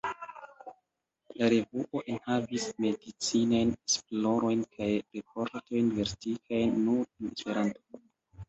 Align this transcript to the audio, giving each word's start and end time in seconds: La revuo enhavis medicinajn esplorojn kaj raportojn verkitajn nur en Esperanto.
La 1.41 1.49
revuo 1.53 2.01
enhavis 2.13 2.65
medicinajn 2.85 3.75
esplorojn 3.75 4.65
kaj 4.79 4.89
raportojn 5.19 5.95
verkitajn 6.01 6.75
nur 6.89 7.05
en 7.07 7.33
Esperanto. 7.39 8.05